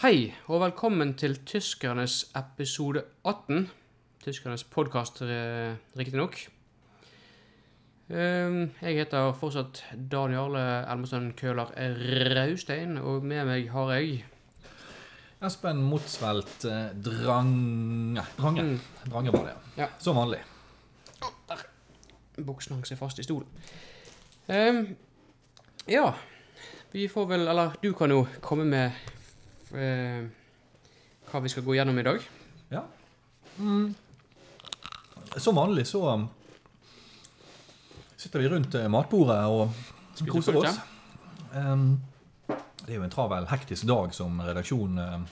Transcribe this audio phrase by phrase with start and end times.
[0.00, 3.66] Hei, og velkommen til Tyskernes episode 18.
[4.24, 5.18] Tyskernes podkast,
[5.98, 6.38] riktignok.
[8.08, 11.74] Um, jeg heter fortsatt Dan Jarle Elmestøen Køhler
[12.32, 14.24] Raustein, og med meg har jeg
[15.44, 18.24] Espen Motsvelt eh, Drange.
[18.40, 18.62] Drange.
[18.70, 18.80] Mm.
[19.04, 19.54] Drange var det,
[19.84, 19.92] Ja.
[19.98, 20.40] Som vanlig.
[22.40, 23.52] Buksen hang seg fast i stolen.
[24.48, 24.82] Um,
[25.84, 26.14] ja,
[26.96, 29.19] vi får vel Eller du kan jo komme med
[29.74, 30.26] eh,
[31.30, 32.24] hva vi skal gå gjennom i dag.
[32.72, 32.84] Ja.
[33.58, 33.94] Mm.
[35.36, 36.26] Som vanlig så um,
[38.16, 39.70] sitter vi rundt eh, matbordet og
[40.14, 40.80] Spiser koser oss.
[41.54, 42.00] Um,
[42.84, 45.26] det er jo en travel, hektisk dag som redaksjon um,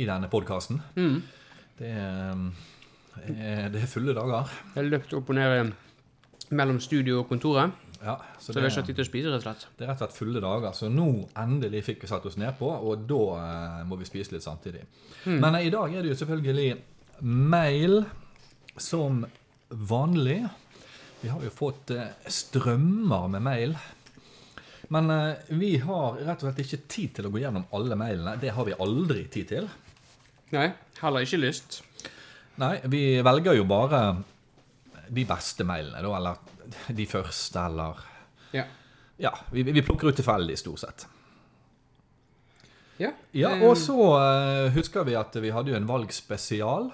[0.00, 0.80] i denne podkasten.
[0.96, 1.22] Mm.
[1.76, 1.92] Det,
[3.74, 4.52] det er fulle dager.
[4.72, 5.72] Jeg har løpt opp og ned
[6.52, 9.30] mellom studio og kontoret, Ja, så så vi det, har ikke tid til å spise,
[9.30, 9.66] rett og slett.
[9.78, 10.74] det er rett og slett fulle dager.
[10.74, 14.34] Så nå endelig fikk vi satt oss ned på, og da eh, må vi spise
[14.34, 14.82] litt samtidig.
[15.24, 15.38] Mm.
[15.38, 16.68] Men eh, i dag er det jo selvfølgelig
[17.22, 18.02] mail
[18.80, 19.22] som
[19.68, 20.40] vanlig.
[21.22, 23.76] Vi har jo fått eh, strømmer med mail.
[24.92, 28.34] Men eh, vi har rett og slett ikke tid til å gå gjennom alle mailene.
[28.42, 29.70] Det har vi aldri tid til.
[30.52, 30.66] Nei,
[30.98, 31.80] heller ikke lyst.
[32.60, 34.02] Nei, vi velger jo bare
[35.12, 36.12] de beste mailene, da.
[36.18, 36.51] Eller
[37.00, 38.00] de første, eller
[38.52, 38.64] Ja.
[39.22, 41.06] Ja, vi, vi plukker ut tilfeldig, stort sett.
[42.98, 43.12] Ja.
[43.32, 46.90] Ja, eh, og så eh, husker vi at vi hadde jo en valgspesial.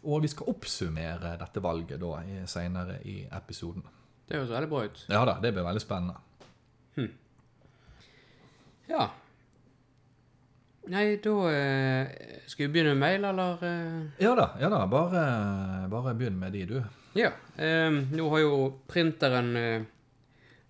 [0.00, 3.82] Og vi skal oppsummere dette valget da seinere i episoden.
[4.28, 5.02] Det høres veldig bra ut.
[5.10, 6.16] Ja da, det blir veldig spennende.
[8.90, 9.04] Ja.
[10.90, 12.08] Nei, da eh,
[12.50, 13.60] Skal vi begynne med mail, eller?
[13.62, 14.24] eh?
[14.24, 15.20] Ja da, ja da, bare,
[15.92, 16.80] bare begynn med de, du.
[17.18, 17.32] Ja.
[17.56, 19.82] Eh, nå har jo printeren eh,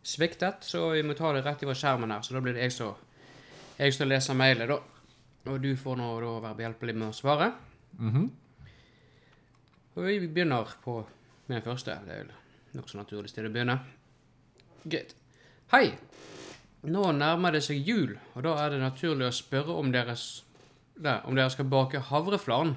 [0.02, 2.24] sviktet, så vi må ta det rett ifra skjermen her.
[2.24, 3.06] Så da blir det jeg som
[3.80, 4.76] jeg som leser mailet, da.
[5.48, 7.46] Og du får nå da være behjelpelig med å svare.
[7.96, 8.26] Mhm.
[9.96, 10.98] Og vi begynner på
[11.48, 11.96] med den første.
[12.04, 13.78] Det er vel nokså naturlig sted å begynne.
[14.84, 15.14] Greit.
[15.72, 15.94] Hei!
[16.82, 20.14] Nå nærmer det seg jul, og da er det naturlig å spørre om dere,
[21.24, 22.76] om dere skal bake havreflarn.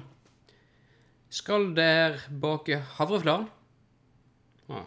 [1.34, 3.48] Skal dere bake havreflarn?
[4.70, 4.84] Ah.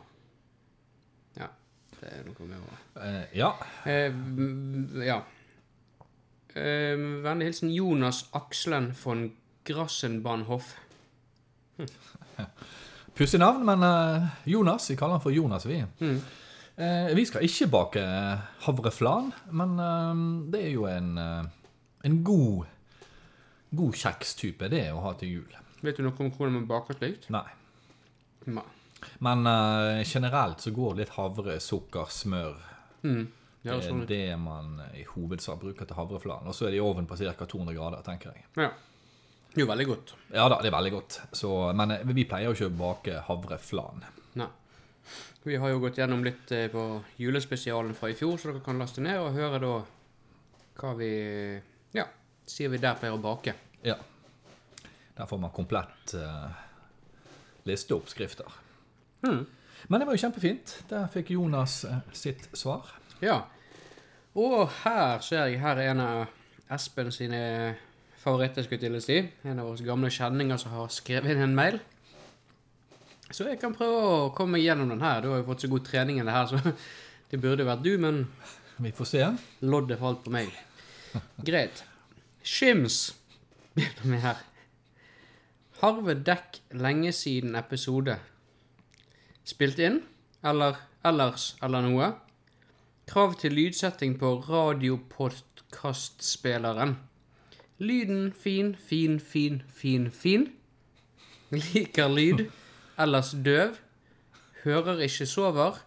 [1.35, 1.49] Ja.
[1.97, 3.51] Det er noe med å Eh, ja.
[3.85, 4.15] Eh,
[5.05, 5.19] ja.
[6.55, 9.27] Eh, Vennlig hilsen Jonas Akslen von
[9.67, 10.71] Grassenbahnhof.
[13.17, 14.89] Pussig navn, men uh, Jonas.
[14.89, 15.83] Vi kaller han for Jonas, vi.
[16.01, 16.17] Mm.
[16.77, 18.01] Eh, vi skal ikke bake
[18.65, 21.71] havreflan, men eh, det er jo en, eh,
[22.05, 22.67] en god,
[23.73, 25.55] god kjekstype det å ha til jul.
[25.85, 27.29] Vet du noe om hvordan man baker slikt?
[27.33, 27.45] Nei.
[28.47, 28.65] Nei.
[29.21, 32.57] Men uh, generelt så går litt havre, sukker, smør
[33.05, 33.27] Mm.
[33.61, 36.47] Det Det er sånn det man i hovedsak bruker til havreflan.
[36.47, 37.45] Og så er det i ovnen på ca.
[37.45, 38.45] 200 grader, tenker jeg.
[38.55, 38.69] Ja.
[39.53, 40.13] det Jo, veldig godt.
[40.33, 41.19] Ja da, det er veldig godt.
[41.31, 44.05] Så, men eh, vi pleier jo ikke å bake havreflan.
[44.39, 44.49] Nei.
[45.47, 46.83] Vi har jo gått gjennom litt eh, på
[47.19, 49.73] julespesialen fra i fjor, så dere kan laste ned og høre da
[50.77, 51.11] hva vi
[51.97, 52.05] Ja,
[52.45, 53.55] sier vi der pleier å bake.
[53.83, 53.97] Ja.
[55.17, 56.51] Der får man komplett uh,
[57.67, 58.51] listeoppskrifter.
[59.25, 59.45] Mm.
[59.87, 60.73] Men det var jo kjempefint.
[60.89, 62.89] Der fikk Jonas eh, sitt svar.
[63.21, 63.41] Ja.
[64.37, 67.41] Og her ser jeg her er en av Espen sine
[68.21, 69.19] favoritter, skulle jeg til å si.
[69.47, 71.79] En av våre gamle kjenninger som har skrevet inn en mail.
[73.31, 75.21] Så jeg kan prøve å komme meg gjennom den her.
[75.23, 76.73] Du har jo fått så god trening i det her, så
[77.31, 78.25] det burde vært du, men
[78.77, 79.23] Vi får se.
[79.65, 80.51] loddet falt på meg.
[81.43, 81.83] Greit.
[82.43, 83.15] Shims
[83.73, 84.43] begynner med her.
[85.77, 88.17] Harve dekk lenge siden episode.
[89.45, 90.01] Spilt inn?
[90.41, 90.73] Eller
[91.05, 92.17] ellers eller noe?
[93.05, 96.97] Krav til lydsetting på radiopodkastspilleren.
[97.77, 100.51] Lyden fin, fin, fin, fin, fin.
[101.53, 102.49] Liker lyd.
[102.97, 103.77] Ellers døv.
[104.63, 105.77] Hører ikke sover.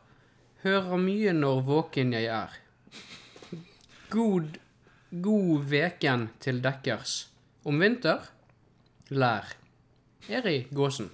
[0.62, 2.54] Hører mye når våken jeg er.
[4.14, 4.54] God,
[5.10, 7.34] god veken til dekkers.
[7.66, 8.30] Om vinter,
[9.10, 9.59] lær.
[10.28, 11.08] Eri Gåsen.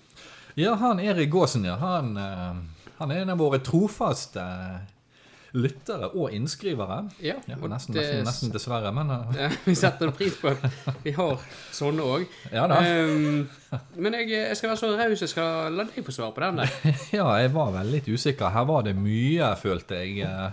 [0.55, 1.77] Ja, han Erik Gåsen, ja.
[1.77, 2.55] Han, eh,
[2.99, 4.43] han er en av våre trofaste
[5.57, 6.99] lyttere og innskrivere.
[7.25, 10.49] Ja, Ja, og nesten, det- nesten, nesten dessverre, men eh, Ja, vi setter pris på
[10.53, 11.39] at vi har
[11.73, 12.27] sånne òg.
[12.53, 12.81] ja da.
[13.97, 16.57] men jeg, jeg skal være så raus jeg skal la deg få svare på den.
[16.57, 16.69] der.
[17.19, 18.51] Ja, jeg var vel litt usikker.
[18.53, 20.21] Her var det mye, følte jeg.
[20.21, 20.51] eh,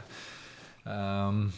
[0.85, 1.51] um,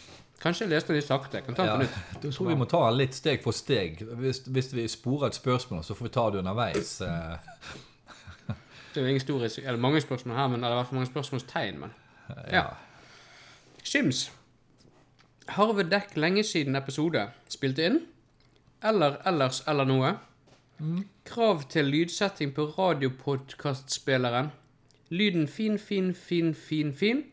[0.46, 1.42] Kanskje jeg leste den litt sakte.
[1.42, 2.00] Kan ta den ja, på nytt.
[2.24, 4.04] jeg tror vi må ta litt steg for steg.
[4.22, 7.00] Hvis, hvis vi sporer et spørsmål, så får vi ta det underveis.
[7.02, 7.38] eh,
[8.94, 11.00] Det er jo ingen stor store, eller mange spørsmål her, men det i hvert fall
[11.00, 11.80] mange spørsmålstegn.
[11.80, 11.96] men...
[12.52, 12.68] ja.
[13.84, 14.32] Skims.
[15.48, 17.26] Harve Dekk lenge siden episode.
[17.50, 18.00] Spilte inn.
[18.84, 20.12] eller ellers eller noe.
[21.26, 24.52] Krav til lydsetting på radiopodkastspilleren.
[25.10, 27.24] Lyden fin, fin, fin, fin, fin.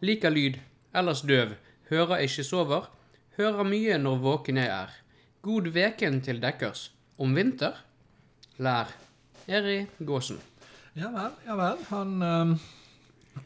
[0.00, 0.60] Liker lyd,
[0.94, 1.56] ellers døv.
[1.88, 2.88] Hører ikke sover.
[3.38, 4.94] Hører mye når våken jeg er.
[5.42, 6.90] God veken til dekkers.
[7.18, 7.78] Om vinter?
[8.60, 8.90] Lær.
[9.48, 10.40] Eri Gåsen.
[10.98, 11.80] Ja vel, ja vel.
[11.88, 12.56] Han øh,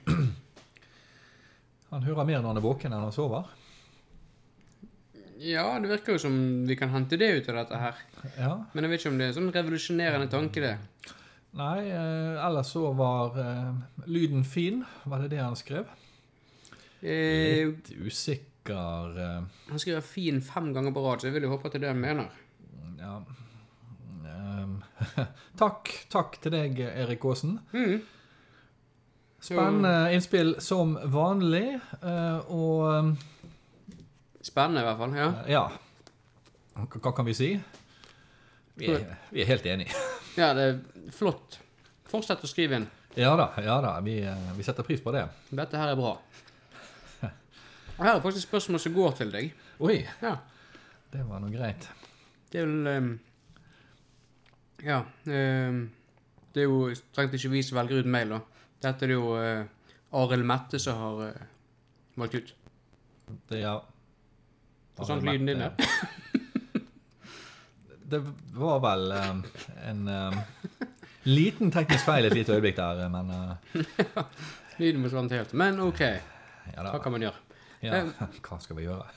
[1.93, 3.51] Han hører mer når han er våken enn han sover.
[5.43, 6.35] Ja, det virker jo som
[6.67, 8.05] vi kan hente det ut av dette her.
[8.39, 8.53] Ja.
[8.73, 11.15] Men jeg vet ikke om det er en sånn revolusjonerende tanke, det.
[11.59, 14.83] Nei, øh, ellers så var øh, lyden fin.
[15.05, 15.91] Var det det han skrev?
[17.03, 21.53] Eh, Litt usikker eh, han skriver 'fin' fem ganger på rad, så jeg vil jo
[21.57, 22.29] håpe at det er det han mener.
[23.03, 23.17] Ja.
[24.63, 24.77] Um,
[25.59, 27.59] takk, takk til deg, Erik Aasen.
[27.73, 28.03] Mm.
[29.43, 31.81] Spennende innspill som vanlig.
[32.03, 33.17] eh, og
[34.43, 35.17] Spennende, i hvert fall.
[35.17, 35.33] ja.
[35.47, 35.69] ja
[36.75, 37.49] hva, kan vi si?
[38.81, 39.93] Vi er, vi er helt enige.
[40.41, 40.79] Ja, det er
[41.13, 41.59] flott.
[42.09, 42.87] Fortsett å skrive inn.
[43.21, 43.91] Ja da, ja da.
[44.01, 44.15] Vi,
[44.57, 45.27] vi setter pris på det.
[45.51, 46.15] Dette her er bra.
[47.99, 49.53] Og her er faktisk spørsmål som går til deg.
[49.83, 50.37] Oi, Ja,
[51.13, 51.89] det var noe greit.
[52.53, 53.13] det er vel um,
[54.83, 55.03] Ja.
[55.27, 55.91] Um,
[56.55, 58.41] det er jo strengt ikke vi som velger ut mail, da.
[58.83, 59.65] Dette er det jo uh,
[60.21, 61.47] Arild Mette som har uh,
[62.21, 62.55] valgt ut.
[63.49, 63.79] Det, ja.
[64.97, 65.73] Forsvant lyden din der?
[68.13, 68.19] Det
[68.53, 69.39] var vel um,
[69.89, 70.09] en
[71.25, 73.57] liten teknisk feil et lite øyeblikk der, men uh,
[74.83, 75.55] Lyden forsvant helt.
[75.57, 77.41] Men OK, ja hva kan man gjøre?
[77.83, 78.03] Ja,
[78.47, 79.09] hva skal vi gjøre?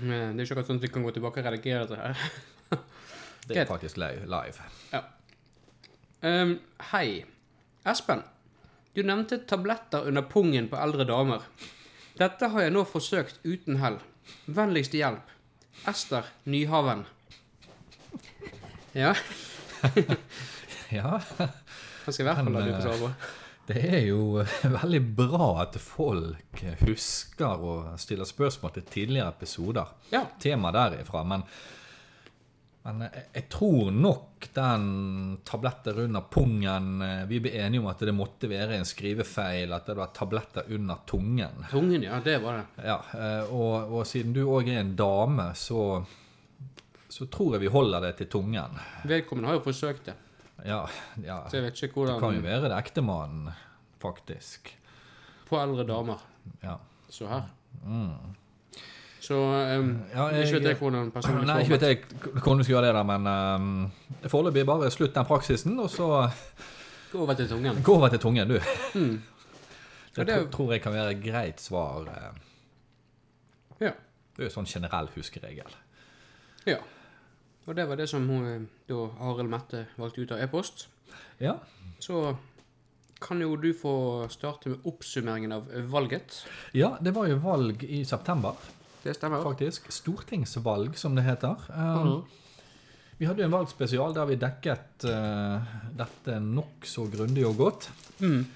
[0.00, 2.80] Det er ikke akkurat sånn at vi kan gå tilbake og redigere dette her.
[3.50, 4.26] Det er faktisk live.
[4.30, 4.66] live.
[6.22, 6.52] Um,
[6.92, 7.24] hei.
[7.88, 8.20] Espen.
[8.94, 11.46] Du nevnte tabletter under pungen på eldre damer.
[12.20, 13.96] Dette har jeg nå forsøkt uten hell.
[14.46, 15.32] Vennligst hjelp.
[15.90, 17.06] Ester Nyhaven.
[18.94, 19.14] Ja,
[20.90, 21.20] Ja,
[22.04, 23.10] han skal i hvert fall la du få svare på.
[23.70, 24.44] Det er jo
[24.78, 29.92] veldig bra at folk husker å stille spørsmål til tidligere episoder.
[30.14, 30.24] Ja.
[30.42, 31.46] Tema derifra, men
[32.82, 34.84] men jeg, jeg tror nok den
[35.44, 39.90] tabletter under pungen eh, Vi ble enige om at det måtte være en skrivefeil, at
[39.90, 41.66] det var tabletter under tungen.
[41.70, 42.22] Tungen, ja.
[42.24, 42.86] Det var det.
[42.88, 46.00] Ja, eh, og, og siden du òg er en dame, så,
[47.08, 48.80] så tror jeg vi holder det til tungen.
[49.04, 50.16] Vedkommende har jo forsøkt det.
[50.64, 50.82] Ja,
[51.24, 51.38] ja.
[51.48, 53.48] Så jeg vet ikke Det kan jo være det ektemannen,
[54.02, 54.76] faktisk.
[55.48, 56.18] På eldre damer.
[56.62, 56.74] Ja.
[57.08, 57.42] Så her.
[57.84, 58.10] Mm.
[59.20, 61.98] Så um, Ja, jeg- ikke vet jeg hvordan personen Nei, ikke vet jeg
[62.32, 63.92] hvordan du skal gjøre det, der, men um,
[64.28, 66.30] foreløpig bare slutt den praksisen, og så
[67.12, 67.82] Gå over til tungen.
[67.82, 68.58] gå over til tungen, du.
[68.94, 69.22] Mm.
[70.16, 72.00] Det, det tro- tror jeg kan være et greit svar.
[72.08, 72.40] eh.
[73.80, 73.90] Ja.
[74.36, 75.76] Det er jo sånn generell huskeregel.
[76.66, 76.76] ja.
[77.66, 80.86] Og det var det som hun, eh, da Arild Mette valgte ut av e-post.
[81.38, 81.58] Ja.
[82.00, 82.36] Så
[83.20, 86.44] kan jo du få starte med oppsummeringen av valget.
[86.72, 88.54] ja, det var jo valg i september,
[89.04, 89.42] Det stemmer.
[89.42, 89.90] faktisk.
[89.92, 91.56] Stortingsvalg, som det heter.
[91.68, 92.24] Um, Mhm.
[93.18, 95.60] Vi hadde jo en valgspesial der vi dekket uh,
[95.94, 97.90] dette nokså grundig og godt.
[98.20, 98.46] Mm.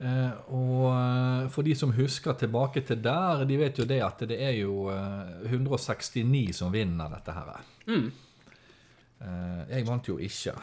[0.00, 4.38] Uh, og for de som husker tilbake til der, de vet jo det at det
[4.40, 7.60] er jo eh, 169 som vinner dette her.
[7.88, 8.12] Mm.
[9.20, 10.54] Eh, jeg vant jo ikke.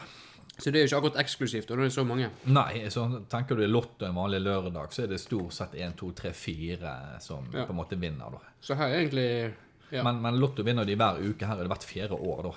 [0.62, 2.28] Så det er jo ikke akkurat eksklusivt, og det er så mange.
[2.46, 6.12] Nei, så tenker du Lotto en vanlig lørdag, så er det stort sett 1, 2,
[6.20, 6.92] 3, 4
[7.24, 7.66] som Ja.
[7.66, 8.30] på en måte vinner.
[8.32, 8.40] da.
[8.62, 9.54] Så her er egentlig
[9.92, 10.04] Ja.
[10.04, 11.46] Men, men Lotto vinner de hver uke.
[11.46, 12.52] Her er det hvert fjerde år, da.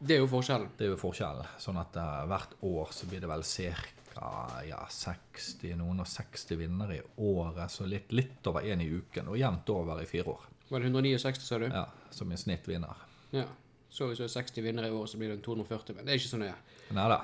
[0.00, 0.70] Det er jo forskjellen.
[0.78, 1.46] Det er jo forskjellen.
[1.58, 4.62] Sånn at uh, hvert år så blir det vel ca.
[4.66, 7.70] Ja, 60, noen og 60 vinnere i året.
[7.70, 10.48] Så litt, litt over én i uken, og jevnt over i fire år.
[10.70, 11.66] Var det 169, sa du?
[11.68, 12.96] Ja, Som i snitt vinner.
[13.30, 13.44] Ja.
[13.90, 15.96] Så hvis du er 60 vinnere i år, så blir det en 240.
[15.96, 16.54] Men det er ikke så nøye.
[16.94, 17.20] Nei da.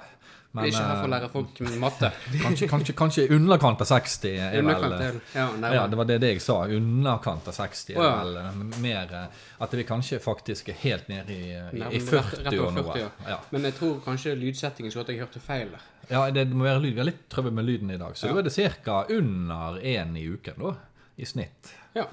[0.56, 2.08] Vi er ikke her for å eh, lære folk matte.
[2.44, 5.46] kanskje, kanskje, kanskje i underkant av 60 er Underkant vel Ja.
[5.74, 6.56] Ja, det var det, det jeg sa.
[6.78, 8.14] Underkant av 60 er Å, ja.
[8.22, 12.00] vel eh, mer eh, At vi kanskje faktisk er helt nede i, i, Nærmere i
[12.00, 12.96] rett- 40 rett over og noe.
[12.96, 13.38] 40, ja.
[13.52, 15.88] Men jeg tror kanskje lydsettingen så at jeg hørte feil der.
[16.14, 16.94] ja, det må være lyd.
[16.94, 18.16] Vi har litt trøbbel med lyden i dag.
[18.16, 19.02] Så da er det ca.
[19.12, 20.76] under én i uken, da.
[21.16, 21.74] I snitt.
[21.96, 22.06] Ja,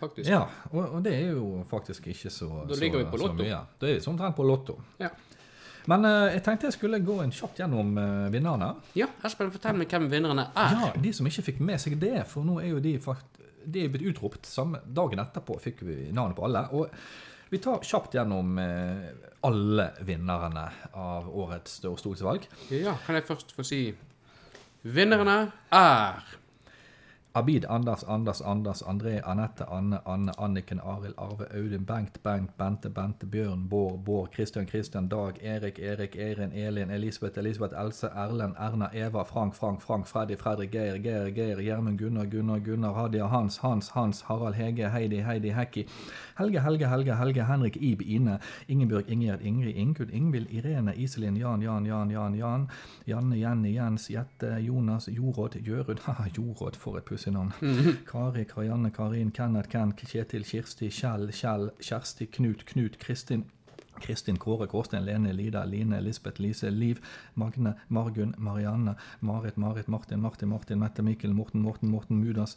[0.00, 0.28] faktisk.
[0.30, 2.68] Ja, og, og det er jo faktisk ikke så, mye.
[2.68, 3.50] Da så, ligger vi på så lotto.
[3.80, 4.78] Da er vi omtrent på lotto.
[5.00, 5.10] Ja.
[5.88, 8.74] Men uh, jeg tenkte jeg skulle gå en kjapt gjennom uh, vinnerne.
[8.98, 10.76] Ja, Espen, fortell meg hvem vinnerne er.
[10.76, 13.84] Ja, De som ikke fikk med seg det, for nå er jo de fakt de
[13.84, 14.48] er blitt utropt.
[14.48, 16.64] Samme dagen etterpå fikk vi navnet på alle.
[16.76, 19.08] Og vi tar kjapt gjennom uh,
[19.46, 22.46] alle vinnerne av årets stortingsvalg.
[22.72, 23.82] Ja, kan jeg først få si
[24.80, 26.22] Vinnerne er
[27.32, 32.90] Abid, Anders, Anders, Anders, André, Anette, Anne, Anne, Anniken, Arild, Arve, Audun, Bengt, Bengt, Bente,
[32.90, 38.56] Bente, Bjørn, Bård, Bård, Christian, Christian, Dag, Erik, Erik, Erin, Elin, Elisabeth, Elisabeth, Else, Erlend,
[38.58, 43.28] Erna, Eva, Frank, Frank, Frank, Freddy, Fredrik, Geir, Geir, Geir, Gjermund, Gunnar, Gunnar, Gunnar, Hadia,
[43.28, 45.86] Hans, Hans, Hans, Harald, Hege, Heidi, Heidi, Hekki,
[46.36, 51.62] Helge, Helge, Helge, Helge, Henrik, Ib, Ine, Ingebjørg, Ingjerd, Ingrid, Ingunn, Ingvild, Irene, Iselin, Jan,
[51.62, 52.68] Jan, Jan, Jan, Jan,
[53.06, 57.52] Janne, Jenny, Jens, Jette, Jonas, Jorod, Jørund, ha, Jorod, for et pussig navn.
[58.06, 63.44] Kari, Karianne, Karin, Kenneth, Ken, Kjetil, Kirsti, Kjell, Kjell, Kjersti, Knut, Knut, Kristin,
[64.00, 66.96] Kristin, Kåre, Kårstein, Lene, Lida, Line, Lisbeth, Lise, Liv,
[67.34, 72.56] Magne, Margunn, Marianne, Marit, Marit, Martin, Martin, Martin, Mette, Mikkel, Morten, Morten, Morten, Mudas,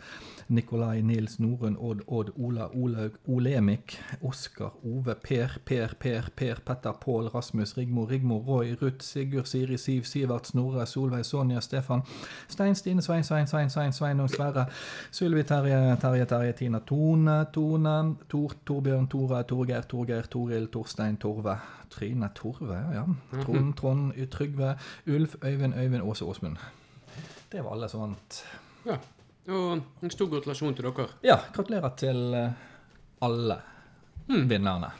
[0.49, 6.93] Nikolai, Nils, Norunn, Odd, Odd, Ola, Olaug, Olemik, Oskar, Ove, Per, Per, Per, Per, Petter,
[6.93, 12.03] Pål, Rasmus, Rigmor, Rigmor, Roy, Ruth, Sigurd, Siri, Siv, Sivert, Snorre, Solveig, Sonja, Stefan,
[12.47, 14.67] Stein, Stine, Svein, Svein, Svein, Svein, Svein og Sverre,
[15.11, 21.57] Sylvi, Terje, Terje, Terje, Tina, Tone, Tone, Tor, Torbjørn, Tore, Torgeir, Torgeir, Toril, Torstein, Torve,
[21.89, 23.43] Trine, Torve, ja, ja.
[23.43, 26.57] Trond, Trond, Trygve, Ulf, Øyvind, Øyvind, Åse, Åsmund.
[27.51, 28.45] Det var alle som vant.
[28.85, 28.97] Ja.
[29.47, 31.07] Og en stor gratulasjon til dere.
[31.23, 32.53] Ja, gratulerer til alle
[33.21, 33.57] alle
[34.27, 34.91] vinnerne.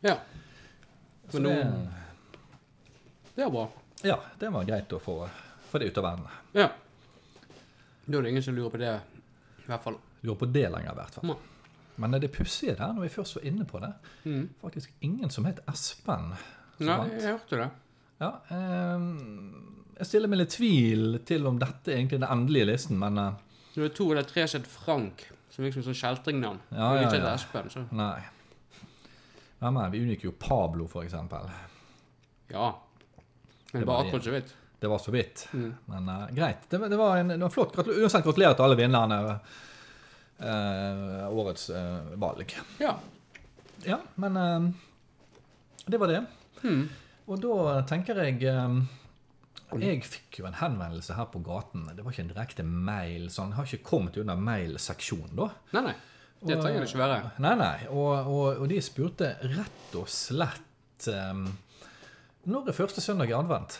[0.00, 0.16] Ja.
[1.30, 1.88] Så nå det,
[3.36, 3.68] Det er bra.
[4.02, 5.28] ja, det var greit å få,
[5.70, 6.26] få det ut av verden.
[6.52, 6.68] Ja.
[8.06, 8.96] Da er det ingen som lurer på det,
[9.62, 9.96] i hvert fall.
[10.22, 11.36] Lurer på det lenger, i hvert fall.
[12.02, 13.92] Men det pussige der, når vi først var inne på det,
[14.24, 14.48] Mm.
[14.62, 16.32] faktisk ingen som het Espen.
[16.78, 17.12] som Nei, vant.
[17.22, 17.70] jeg hørte det.
[18.20, 19.06] Ja, eh,
[19.98, 23.32] jeg stiller meg litt tvil til om dette er egentlig den endelige listen, men eh,
[23.74, 26.58] Det er to eller tre som het Frank, som liksom sånn kjeltringnavn.
[26.72, 27.34] Ja, ja, ja, ja.
[27.34, 28.20] Espen, så nei.
[29.62, 31.50] Hvem er vi unngikk jo Pablo, for eksempel.
[32.50, 32.72] ja.
[33.72, 34.54] Men Det var akkurat så vidt.
[34.80, 35.48] Det var så vidt.
[35.54, 35.74] Mm.
[35.86, 36.66] Men uh, greit.
[36.68, 37.72] Det, var- det, var en, det var flott.
[37.74, 39.20] Gratulerer, uansett, gratulerer til alle vinnerne
[40.42, 42.54] eh, årets eh, valg.
[42.82, 42.96] Ja.
[43.86, 44.66] Ja, men eh,
[45.86, 46.24] det var det.
[46.62, 46.88] Hmm.
[47.26, 48.76] Og da tenker jeg eh,
[49.80, 51.88] Jeg fikk jo en henvendelse her på gaten.
[51.96, 53.28] Det var ikke en direkte mail.
[53.30, 55.50] sånn, han har ikke kommet under mailseksjonen, da.
[55.76, 55.98] Nei, nei.
[56.42, 57.18] Det trenger det ikke være.
[57.42, 57.74] Nei, nei.
[57.94, 61.44] Og, og, og de spurte rett og slett um,
[62.50, 63.76] Når er første søndag i advent?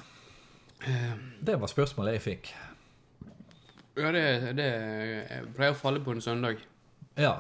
[1.42, 2.52] Det var spørsmålet jeg fikk.
[3.94, 4.68] Ja, det, det
[5.56, 6.60] pleier å falle på en søndag.
[7.20, 7.34] Ja.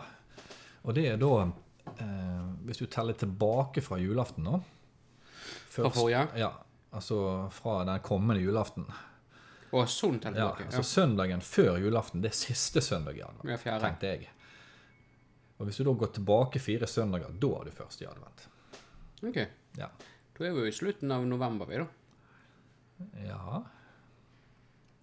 [0.82, 4.58] Og det er da eh, Hvis du teller tilbake fra julaften nå
[5.72, 6.26] Fra forrige?
[6.36, 6.50] Ja.
[6.92, 8.84] Altså fra den kommende julaften.
[9.72, 10.66] Og sånn Ja, tilbake.
[10.74, 14.28] så søndagen før julaften, det er siste søndag i advent, Ja, tenkte jeg.
[15.56, 18.44] Og hvis du da går tilbake fire søndager, da er du først i advent.
[19.24, 19.38] Ok.
[19.78, 19.88] Ja.
[20.36, 21.88] Da er vi jo i slutten av november, vi, da.
[23.24, 23.62] Ja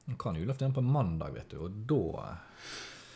[0.09, 2.29] Nå kan julaften på mandag, vet du, og da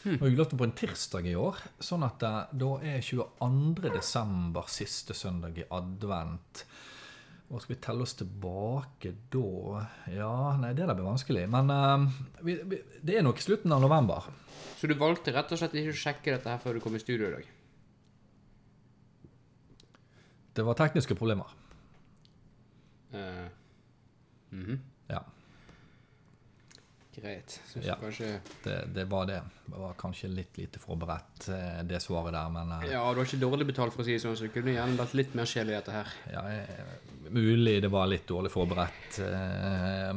[0.04, 0.18] Hmm.
[0.20, 3.88] Og julaften på en tirsdag i år, sånn at eh, da er 22.
[3.94, 6.66] desember siste søndag i advent.
[7.48, 11.46] Og skal vi telle oss tilbake da Ja, nei, det der blir vanskelig.
[11.54, 12.08] Men uh,
[12.44, 14.28] vi, vi, det er nok slutten av november.
[14.80, 17.04] Så du valgte rett og slett ikke å sjekke dette her før du kom i
[17.04, 17.52] studio i dag?
[20.58, 21.54] Det var tekniske problemer.
[23.14, 23.48] Uh,
[24.52, 24.82] mhm.
[24.82, 24.93] Ja,
[27.24, 27.54] Greit.
[27.72, 27.96] Synes Ja.
[28.02, 28.28] kanskje
[28.66, 29.38] det, det var det.
[29.66, 33.26] Det var kanskje litt lite forberedt, eh, det svaret der, men eh, Ja, du har
[33.30, 35.72] ikke dårlig betalt, for å si det sånn, så kunne gjerne vært litt mer sjel
[35.72, 36.12] i dette her.
[36.34, 36.84] Ja, eh,
[37.32, 39.22] mulig det var litt dårlig forberedt.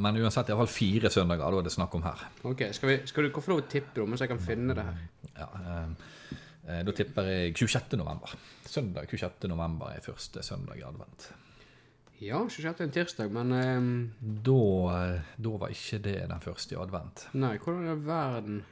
[0.03, 2.27] Men uansett, iallfall fire søndager da er det snakk om her.
[2.45, 4.85] Ok, Skal, vi, skal du få lov å tippe, da, mens jeg kan finne det
[4.85, 4.99] her?
[5.39, 7.95] Ja, Da tipper jeg 26.
[7.97, 8.33] november.
[8.67, 9.47] Søndag 26.
[9.49, 11.29] november er første søndag i advent.
[12.21, 12.81] Ja, 26.
[12.81, 14.61] er en tirsdag, men ehm, Da,
[14.95, 17.27] eh, da var ikke det den første i advent.
[17.37, 18.63] Nei, hvordan er verden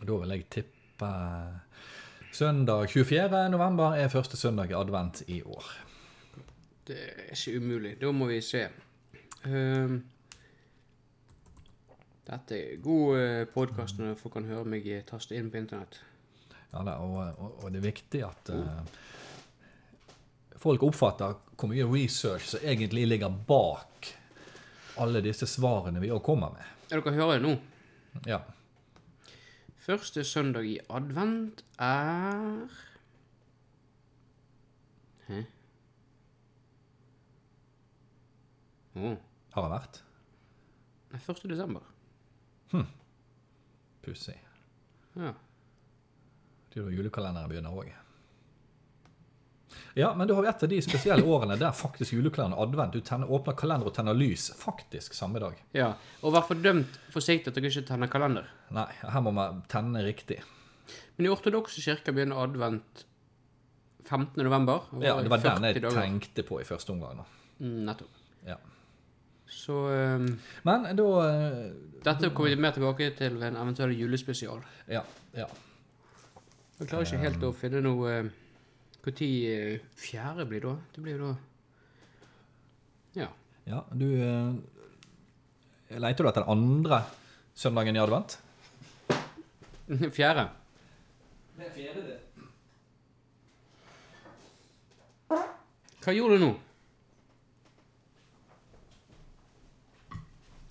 [0.00, 1.10] Da vil jeg tippe
[2.32, 3.50] søndag 24.
[3.52, 5.68] november er første søndag i advent i år.
[6.88, 7.94] Det er ikke umulig.
[8.00, 8.68] Da må vi se.
[9.44, 10.00] Ehm,
[12.24, 16.00] dette er god uh, podkast når folk kan høre meg eh, taste inn på internett.
[16.72, 18.94] Ja, da, og, og, og det er viktig at eh,
[20.64, 24.10] folk oppfatter hvor mye research som egentlig ligger bak
[25.02, 26.72] alle disse svarene vi òg kommer med.
[26.90, 27.54] Ja, dere hører det nå.
[28.30, 28.40] Ja.
[29.84, 32.80] Første søndag i advent er
[35.24, 35.42] Hæ?
[38.94, 39.16] Oh.
[39.54, 39.98] Har det vært?
[41.10, 41.44] Nei, er 1.
[41.50, 41.90] desember.
[44.04, 44.36] Pussig.
[45.16, 45.32] Ja.
[46.70, 47.90] Det er da julekalenderen begynner òg.
[49.94, 53.04] Ja, men du har jo et av de spesielle årene der faktisk juleklærne advent, du
[53.04, 55.60] tenner, åpner kalender og tenner lys faktisk samme dag.
[55.76, 55.92] Ja.
[56.22, 58.50] Og vær fordømt forsiktig at dere ikke tenner kalender.
[58.74, 60.40] Nei, her må man tenne riktig.
[61.16, 63.06] Men i ortodokse kirker begynner advent
[64.04, 64.42] 15.
[64.44, 64.84] november.
[65.00, 65.96] Ja, det var den jeg dager.
[65.96, 67.24] tenkte på i første omgang.
[67.58, 68.22] Mm, nettopp.
[68.46, 68.58] Ja.
[69.46, 70.26] Så um,
[70.62, 71.60] Men da uh,
[72.04, 74.60] dette kommer vi mer tilbake til ved en eventuell julespesial.
[74.88, 75.04] Ja.
[75.36, 75.46] ja.
[76.80, 78.32] Jeg klarer ikke helt å finne noe uh,
[79.04, 80.74] Når fjerde blir da?
[80.94, 81.34] Det blir jo da
[83.20, 83.28] Ja.
[83.68, 84.06] ja du
[85.90, 87.02] Leiter Leter du etter andre
[87.54, 88.38] søndagen i advent?
[90.16, 90.48] Fjerde.
[91.54, 92.18] Det er fjerde, det.
[96.04, 96.52] Hva gjorde du nå?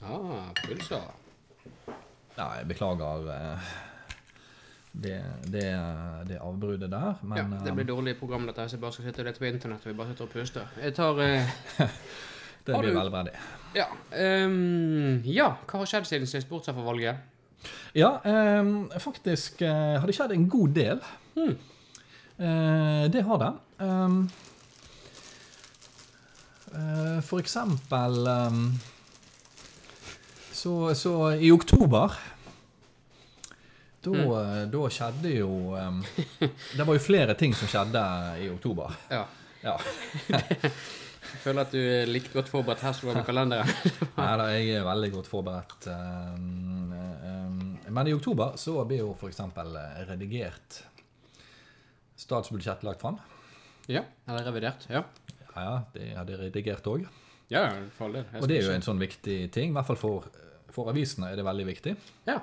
[0.04, 1.06] Ah, pølser.
[2.36, 3.72] Jeg beklager eh,
[4.94, 5.64] det, det,
[6.30, 9.08] det avbruddet der, men Ja, det blir eh, dårlig program dette så jeg bare skal
[9.08, 10.76] sitte og lete på internett og vi bare sitter og puster.
[10.84, 11.54] Jeg tar eh,
[12.68, 13.34] det blir veldig verdig.
[13.74, 13.88] Ja.
[14.46, 17.30] um, ja, hva har skjedd siden sist, bortsett fra valget?
[17.98, 18.20] Ja,
[18.62, 21.02] um, faktisk uh, har det skjedd en god del.
[21.34, 21.58] Hmm.
[22.38, 23.52] Uh, det har det.
[23.82, 24.20] Um,
[26.70, 28.28] uh, for eksempel
[30.54, 32.14] så, så i oktober
[34.03, 34.72] da, mm.
[34.74, 36.01] da skjedde jo um,
[36.77, 38.03] Det var jo flere ting som skjedde
[38.43, 38.93] i oktober.
[39.13, 39.24] Ja.
[39.63, 39.77] Ja.
[41.33, 43.69] Jeg føler at du er like godt forberedt her som du med kalenderen.
[44.19, 45.88] Nei da, jeg er veldig godt forberedt.
[47.93, 49.41] Men i oktober så blir jo f.eks.
[50.10, 50.83] redigert
[52.24, 53.17] statsbudsjett lagt fram.
[53.88, 54.86] ja, eller revidert.
[54.89, 55.03] Ja.
[55.55, 57.05] Ja, ja, det hadde redigert òg.
[57.51, 57.67] Ja,
[57.98, 58.29] for all del.
[58.39, 59.74] Og det er jo en sånn viktig ting.
[59.74, 60.29] I hvert fall for,
[60.74, 61.95] for avisene er det veldig viktig.
[62.29, 62.39] Ja.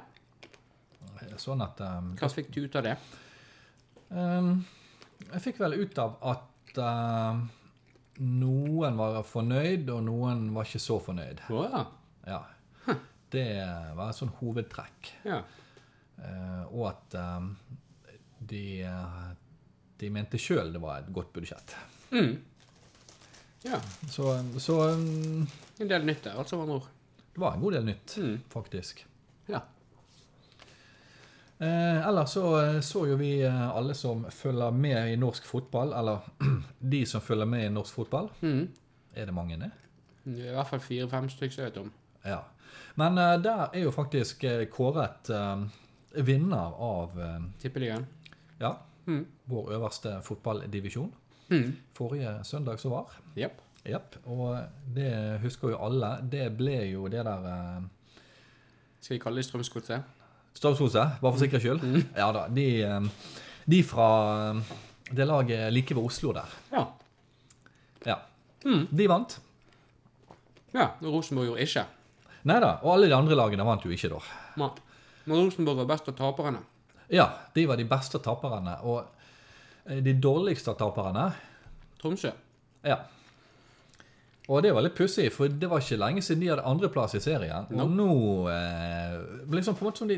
[1.38, 2.96] Sånn at um, Hva fikk du ut av det?
[4.10, 4.64] um,
[5.32, 7.40] Jeg fikk vel ut av at uh,
[8.20, 11.40] noen var fornøyd, og noen var ikke så fornøyd.
[11.50, 11.84] Oh, ja.
[12.26, 12.96] Ja.
[13.30, 13.46] Det
[13.96, 15.12] var et sånn hovedtrekk.
[15.24, 15.42] ja.
[16.20, 17.46] Uh, og at um,
[18.44, 18.84] de,
[20.00, 21.72] de mente sjøl det var et godt budsjett.
[22.12, 22.34] Mm.
[23.64, 23.78] Ja.
[24.10, 25.46] Så, så um,
[25.80, 26.90] En del nytt der, altså, med andre ord.
[27.32, 28.36] det var en god del nytt, Mm.
[28.52, 29.06] faktisk.
[31.60, 32.44] Eh, ellers så
[32.82, 36.18] så jo vi eh, alle som følger med i norsk fotball, eller
[36.94, 38.30] de som følger med i norsk fotball.
[38.40, 38.68] Mm.
[39.14, 39.70] Er det mange, det?
[40.24, 41.92] Det er I hvert fall fire-fem stykker som jeg vet om.
[42.24, 42.38] Ja.
[42.96, 45.64] Men eh, der er jo faktisk eh, kåret eh,
[46.24, 48.06] vinner av eh, Tippeligaen.
[48.60, 49.24] ja, Mm.
[49.48, 51.08] vår øverste fotballdivisjon.
[51.50, 51.70] Mm.
[51.96, 53.14] Forrige søndag så var.
[53.36, 53.56] Yep.
[53.88, 54.16] Yep.
[54.26, 54.58] Og
[54.94, 56.10] det husker jo alle.
[56.30, 57.82] Det ble jo det der eh,
[59.00, 60.02] Skal vi kalle det Strømsgodset?
[60.56, 62.06] Stavshuset, bare for sikkerhets skyld.
[62.16, 62.46] Ja da.
[62.52, 63.36] De, eh,
[63.70, 64.08] de fra
[64.50, 64.74] eh,
[65.10, 66.58] det laget like ved Oslo der.
[66.72, 66.84] Ja.
[68.06, 68.18] Ja.
[68.64, 68.86] Mm.
[68.90, 69.40] De vant.
[70.72, 71.86] Ja, og Rosenborg gjorde ikke.
[72.46, 72.76] Nei da.
[72.84, 74.20] Og alle de andre lagene vant jo ikke, da.
[74.60, 74.68] Ja.
[75.26, 76.62] Men Rosenborg var best av taperne.
[77.10, 78.76] Ja, de var de beste taperne.
[78.86, 79.02] Og
[79.86, 81.30] eh, de dårligste taperne
[82.00, 82.30] Tromsø.
[82.86, 83.02] Ja.
[84.50, 87.20] Og det var litt pussig, for det var ikke lenge siden de hadde andreplass i
[87.22, 87.66] serien.
[87.70, 87.84] No.
[87.84, 88.12] Og nå
[88.54, 89.18] eh,
[89.52, 90.16] liksom på en måte som de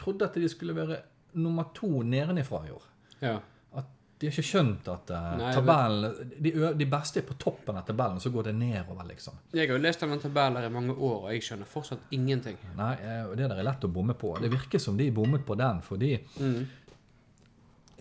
[0.00, 1.00] trodde at de skulle være
[1.38, 2.86] nummer to nedenifra i år.
[3.20, 3.36] Ja.
[3.76, 3.86] At
[4.20, 7.84] de har ikke skjønt at uh, Nei, tabellen de, de beste er på toppen av
[7.88, 9.38] tabellen, så går det nedover, liksom.
[9.54, 12.58] Jeg har jo lest denne tabellen i mange år, og jeg skjønner fortsatt ingenting.
[12.80, 14.34] Nei, eh, og det der er lett å bomme på.
[14.42, 16.66] Det virker som de bommet på den, fordi Mm.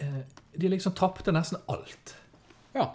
[0.02, 0.20] uh,
[0.60, 2.16] de liksom tapte nesten alt.
[2.76, 2.90] Ja.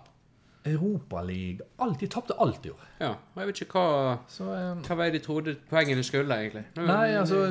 [0.65, 1.99] Europaliga Alt.
[2.01, 2.85] De tapte alt i år.
[3.01, 3.11] ja.
[3.35, 6.65] Og jeg vet ikke hva, Så um, hva vei de trodde poengene skulle, egentlig.
[6.77, 7.43] Nei, altså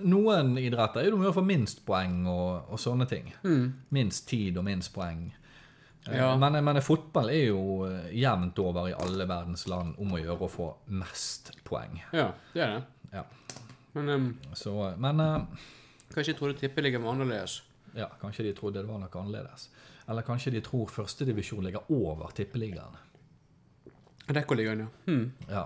[0.00, 3.32] Noen idretter er det mye få minst poeng og, og sånne ting.
[3.44, 3.66] mm.
[3.92, 5.26] Minst tid og minst poeng.
[6.08, 6.30] Eh, Ja.
[6.40, 10.46] Men, men fotball er jo eh, jevnt over i alle verdens land om å gjøre
[10.46, 12.00] å få mest poeng.
[12.16, 12.82] Ja, det er det.
[13.12, 13.24] Ja.
[13.94, 15.44] Men um, Så, men uh,
[16.14, 17.60] kanskje de trodde tippeligaen var annerledes.
[17.94, 19.68] ja, kanskje de trodde det var noe annerledes.
[20.10, 22.96] Eller kanskje de tror førstedivisjon ligger over tippeligaen.
[24.30, 24.86] Adeccoligaen, ja.
[25.06, 25.32] Hmm.
[25.48, 25.64] Ja.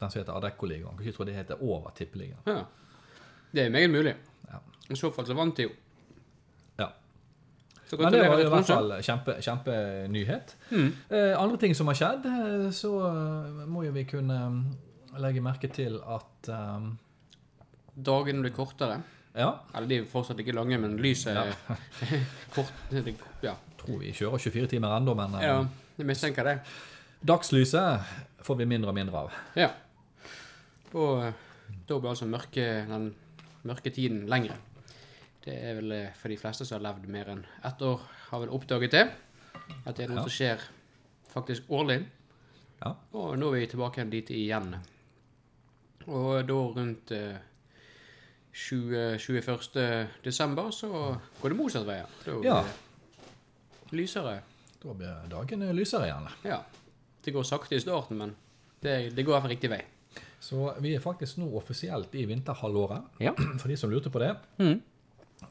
[0.00, 0.96] Den som heter Adeccoligaen.
[0.96, 2.40] Kan de tror det heter over tippeligaen.
[2.46, 2.64] ja.
[3.52, 4.14] Det er meget mulig.
[4.48, 4.58] Ja.
[4.90, 5.70] I så fall så vant de jo.
[6.78, 6.86] Ja.
[7.86, 9.04] Så Men det var i hvert fall kjempenyhet.
[9.04, 10.56] kjempe, kjempenyhet.
[10.70, 10.86] Mm.
[11.10, 14.38] Eh, andre ting som har skjedd, eh, så eh, må jo vi kunne
[15.12, 16.98] eh, legge merke til at um,
[17.92, 19.02] Dagene blir kortere.
[19.34, 21.54] Ja, Eller de er fortsatt ikke lange, men lyset er
[22.54, 22.72] kort.
[22.90, 23.54] det- Ja.
[23.78, 25.66] tror vi kjører 24 timer ennå, men eh, ja,
[25.98, 26.58] jeg mistenker det.
[27.24, 28.00] dagslyset
[28.42, 29.32] får vi mindre og mindre av.
[29.56, 29.70] Ja.
[30.94, 31.32] Og eh,
[31.88, 33.14] da blir altså mørke, den
[33.64, 34.54] mørke tiden lengre.
[35.44, 38.40] Det er vel eh, for de fleste som har levd mer enn ett år, har
[38.44, 39.06] vel oppdaget det.
[39.86, 40.22] At det er noe Ja.
[40.28, 40.60] som skjer
[41.32, 42.02] faktisk årlig.
[42.84, 42.92] Ja.
[43.14, 44.74] Og nå er vi tilbake dit igjen.
[46.06, 47.36] Og da rundt eh,
[48.52, 50.08] 20, 21.
[50.24, 50.88] desember så
[51.40, 51.86] går det motsatt.
[51.86, 52.64] Da Ja.
[53.90, 54.42] lysere.
[54.82, 56.28] Da blir dagen lysere igjen.
[56.44, 56.62] Ja.
[57.24, 58.34] Det går sakte i starten, men
[58.80, 59.82] det, det går i hvert fall riktig vei.
[60.42, 63.02] Så vi er faktisk nå offisielt i vinterhalvåret.
[63.22, 63.32] Ja.
[63.60, 64.32] For de som lurte på det.
[64.58, 64.80] Mm.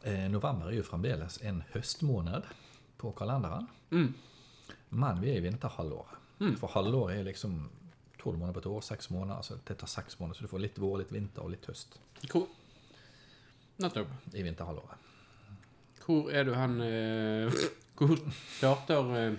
[0.04, 2.44] Eh, november er jo fremdeles en høstmåned
[3.02, 3.68] på kalenderen.
[3.92, 4.14] Mm.
[4.90, 6.18] Men vi er i vinterhalvåret.
[6.58, 7.70] For halvåret er liksom
[8.20, 9.38] tolv måneder på et år, seks måneder.
[9.38, 12.00] Altså det tar seks måneder, så du får litt vår, litt vinter og litt høst
[12.28, 12.48] Hvor
[13.82, 14.12] Nettopp.
[14.34, 15.08] i vinterhalvåret.
[16.06, 17.64] Hvor er du hen eh,
[18.02, 18.16] Hvor
[18.58, 19.34] starter eh,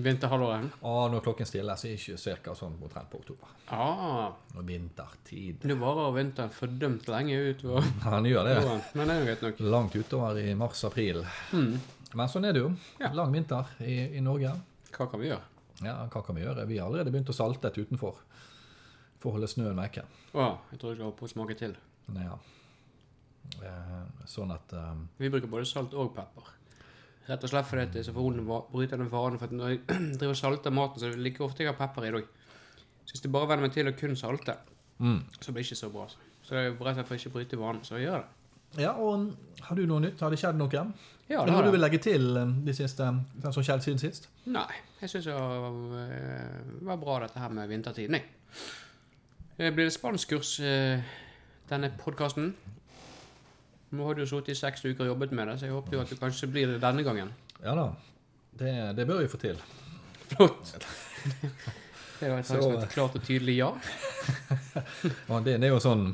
[0.00, 0.66] vinterhalvåret?
[0.86, 3.54] Ah, når klokken stiller, så er det ikke cirka sånn omtrent på oktober.
[3.72, 5.64] Ah, Når vintertid.
[5.66, 8.56] nå varer vinteren fordømt lenge utover Han gjør det.
[8.98, 9.62] Men det er jo greit nok.
[9.76, 11.22] Langt utover i mars-april.
[11.56, 11.72] Mm.
[12.18, 12.70] Men sånn er det jo.
[13.00, 13.12] Ja.
[13.16, 14.52] Lang vinter i, i Norge.
[14.96, 15.46] Hva kan vi gjøre?
[15.80, 16.64] Ja, hva kan vi gjøre?
[16.68, 18.18] Vi har allerede begynt å salte et utenfor.
[19.20, 20.02] For å holde snøen vekke.
[20.34, 21.72] Å, jeg tror jeg skal ha på å smake til.
[22.18, 22.34] Ja.
[23.60, 26.56] Eh, sånn at um, Vi bruker både salt og pepper.
[27.28, 29.38] Rett og slett fordi det er så vondt å bryte den vanen.
[29.40, 29.82] For at når jeg
[30.18, 32.34] driver og salter maten, så er det like ofte jeg har pepper i det òg.
[33.04, 34.56] Så hvis jeg bare venner meg til å kun salte,
[34.98, 35.22] mm.
[35.38, 36.08] så blir det ikke så bra.
[36.40, 38.36] Så det er rett og slett for ikke å bryte vanen, så jeg gjør det.
[38.78, 39.32] Ja, og
[39.66, 40.20] har du noe nytt?
[40.22, 40.70] Har det skjedd noe?
[41.30, 43.06] Ja, Eller det noe har du vil legge til eh, de siste,
[43.42, 44.28] den som skjedd siden sist?
[44.50, 44.68] Nei,
[45.00, 48.28] jeg syns det var, eh, bra dette her med vintertiden, jeg.
[49.58, 51.02] Eh, Blir det spanskkurs eh,
[51.70, 52.54] denne podkasten?
[53.90, 55.96] Nå har du jo sittet i seks uker og jobbet med det, så jeg håper
[55.96, 57.32] jo at det kanskje blir det denne gangen.
[57.64, 57.88] Ja da.
[58.60, 59.58] Det, det bør vi få til.
[60.30, 60.74] Flott.
[62.20, 63.70] Det var et, Så- et klart og tydelig ja.
[65.30, 66.10] ja det, det er jo sånn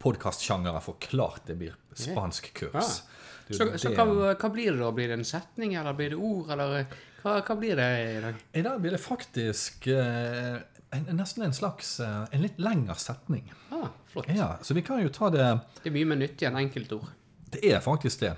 [0.00, 2.72] podkastsjanger for klart det blir spansk kurs.
[2.74, 3.16] Ja.
[3.50, 4.04] Er Så, så hva,
[4.38, 4.90] hva blir det da?
[4.94, 8.20] Blir det en setning, eller blir det ord, eller eh, hva, hva blir det i
[8.22, 8.42] dag?
[8.56, 10.60] I dag blir det faktisk eh,
[10.94, 13.50] en, nesten en slags eh, en litt lengre setning.
[13.74, 14.30] Ah, flott.
[14.34, 15.48] Ja, Så vi kan jo ta det
[15.82, 17.10] Det er mye mer nyttig enn enkeltord.
[17.50, 18.36] Det er faktisk det.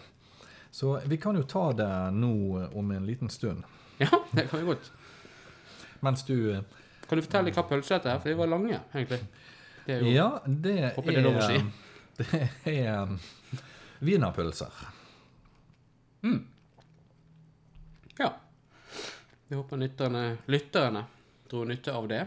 [0.71, 2.35] Så vi kan jo ta det nå
[2.73, 3.65] om en liten stund.
[3.99, 4.93] Ja, det kan vi godt.
[6.01, 6.63] Mens du eh,
[7.09, 8.23] Kan du fortelle hva pølse dette er?
[8.23, 9.21] For de var lange, egentlig.
[9.85, 11.61] Det er jo Ja, det Håper det er lov å si.
[12.23, 13.13] Det er
[14.05, 14.81] wienerpølser.
[16.23, 16.41] Mm.
[18.19, 18.29] Ja.
[19.49, 21.05] Jeg håper nytterne, lytterne
[21.51, 22.21] dro nytte av det.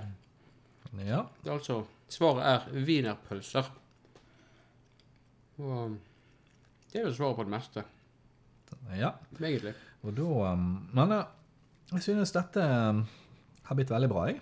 [1.02, 1.26] Ja.
[1.41, 3.69] Det er altså Svaret er wienerpølser.
[5.58, 5.95] Og
[6.91, 7.84] det er jo svaret på det meste,
[8.95, 9.12] ja.
[9.39, 9.74] egentlig.
[10.06, 11.26] Og da um, Men eh,
[11.91, 13.02] jeg synes dette um,
[13.67, 14.39] har blitt veldig bra, jeg.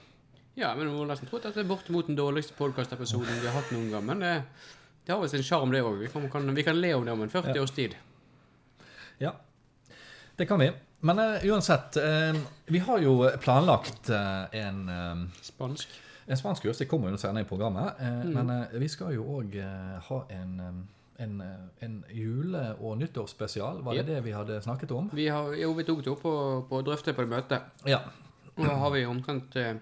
[0.59, 3.55] Ja, men du må nesten tro at det er bortimot den dårligste podkastepisoden vi har
[3.57, 4.05] hatt noen gang.
[4.05, 4.33] Men det,
[5.07, 5.97] det har visst en sjarm, det òg.
[6.03, 6.09] Vi,
[6.53, 7.63] vi kan le om det om en 40 Ja.
[7.63, 7.95] års tid.
[9.23, 9.31] Ja.
[10.37, 10.71] Det kan vi.
[11.03, 12.37] Men uh, uansett, uh,
[12.69, 15.99] vi har jo planlagt uh, en Spansk.
[16.25, 18.33] En spansk kurs det kommer jo senere i programmet, eh, Mm.
[18.47, 19.57] men vi skal jo òg
[20.07, 20.53] ha en,
[21.23, 23.81] en, eh, en jule- og nyttårsspesial.
[23.83, 24.11] Var det Yep.
[24.11, 25.09] det vi hadde snakket om?
[25.13, 26.35] Vi, har, jo, vi tok det opp på,
[26.69, 26.83] på å
[27.15, 27.61] på det møtet.
[27.85, 27.99] Ja.
[28.57, 29.73] Nå har vi omtrent eh,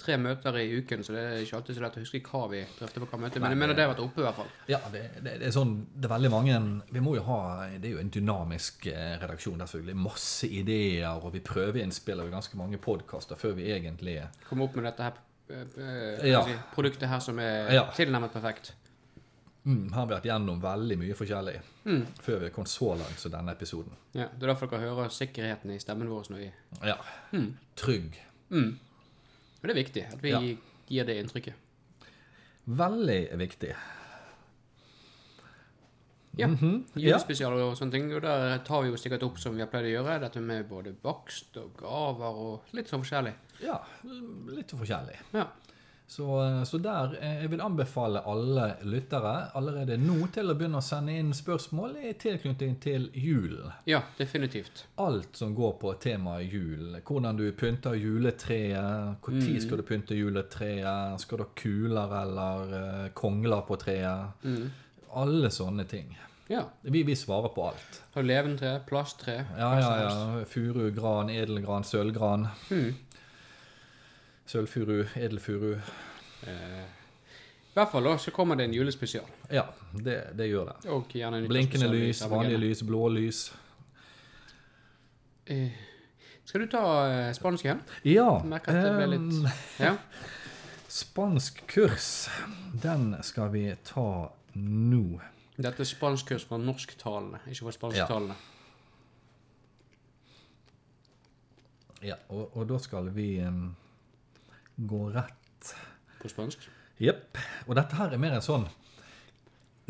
[0.00, 2.60] tre møter i uken, så det er ikke alltid så lett å huske hva vi
[2.78, 3.40] drøfter på hva møte.
[3.40, 4.50] Men jeg mener det- har vært oppe, i hvert fall.
[4.68, 7.84] ja det, det, det er sånn Det er veldig mange Vi må jo ha Det
[7.84, 9.96] er jo en dynamisk eh, redaksjon selvfølgelig.
[9.96, 15.02] Masse ideer, og vi prøveinnspiller ganske mange podkaster før vi egentlig Kommer opp med dette
[15.02, 15.12] her
[16.24, 16.44] Ja.
[16.46, 17.84] si, produktet her som er Ja.
[17.90, 18.72] tilnærmet perfekt.
[19.64, 22.06] Mm, har vært gjennom veldig mye forskjellig Mm.
[22.20, 23.92] før vi har kommet så langt som denne episoden.
[24.14, 26.50] Ja, det er derfor dere hører sikkerheten i stemmen vår nå?
[26.84, 26.96] Ja.
[27.32, 27.56] Mm.
[27.76, 28.18] Trygg.
[28.50, 28.78] mm.
[29.62, 30.40] Og det er viktig at vi Ja.
[30.88, 31.54] gir det inntrykket.
[32.66, 33.74] Veldig viktig.
[36.38, 36.46] Ja.
[36.46, 36.84] Mhm.
[36.94, 37.10] ja.
[37.10, 38.12] Julespesial og sånne ting.
[38.14, 40.20] Og der tar vi jo sikkert opp som vi har pleid å gjøre.
[40.22, 43.34] Dette med både bakst og gaver og litt sånn forskjellig.
[43.64, 43.80] Ja,
[44.54, 45.16] litt forskjellig.
[45.34, 45.48] Ja.
[46.10, 46.26] Så,
[46.66, 51.14] så der eh, jeg vil anbefale alle lyttere allerede nå til å begynne å sende
[51.14, 53.68] inn spørsmål i tilknytning til julen.
[53.86, 54.86] ja, definitivt.
[54.98, 56.96] Alt som går på temaet jul.
[57.06, 59.20] Hvordan du pynter juletreet.
[59.22, 59.60] Når Mm.
[59.62, 61.20] skal du pynte juletreet?
[61.20, 64.42] Skal du ha kuler eller eh, kongler på treet?
[64.42, 64.70] Mm.
[65.14, 66.16] Alle sånne ting.
[66.50, 66.64] Ja.
[66.82, 68.00] Vi, vi svarer på alt.
[68.16, 70.44] Leventre, plasttre Ja, ja, ja.
[70.50, 72.48] Furu, gran, edelgran, sølvgran.
[72.70, 72.94] Mm.
[74.50, 75.76] Sølvfuru, edelfuru.
[76.42, 76.82] Eh,
[77.70, 79.28] I hvert fall da, så kommer det en julespesial.
[79.54, 80.76] Ja, det, det gjør det.
[80.90, 83.44] Og gjerne en Blinkende lys, vanlige lys, blå lys.
[85.46, 85.70] Eh,
[86.44, 87.84] skal du ta eh, spansk igjen?
[88.10, 88.26] Ja.
[88.42, 89.94] Merker at det ble litt Ja.
[91.00, 92.10] spansk kurs,
[92.82, 94.08] den skal vi ta
[94.58, 95.04] nå.
[95.60, 98.34] Dette er spanskkurs for norsktalende, ikke for spansktalende.
[102.02, 103.36] Ja, og, og da skal vi
[104.88, 105.74] gå rett
[106.22, 106.68] På spansk.
[107.00, 107.38] Jepp.
[107.66, 108.66] Og dette her er mer en sånn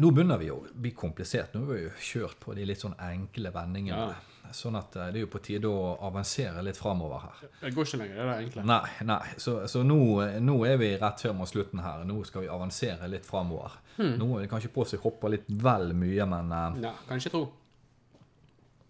[0.01, 1.53] Nå begynner vi å bli komplisert.
[1.55, 4.15] Nå har vi jo kjørt på de litt sånn enkle vendingene.
[4.57, 7.43] Sånn at eh, det er jo på tide å avansere litt framover her.
[7.61, 8.65] Det går ikke lenger, det er det enkle.
[8.71, 9.35] Nei, nei.
[9.37, 9.99] Så, så nå,
[10.41, 12.07] nå er vi rett før mot slutten her.
[12.09, 13.77] Nå skal vi avansere litt framover.
[14.01, 17.35] Nå er det kanskje på seg hoppe litt vel mye, men eh, Ja, kan ikke
[17.37, 17.45] tro.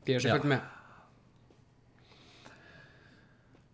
[0.06, 0.38] De har ikke Ja.
[0.38, 0.76] fulgt med.